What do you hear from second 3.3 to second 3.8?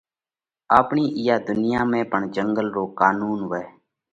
وئھ۔